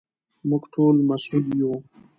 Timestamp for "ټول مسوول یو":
0.73-1.73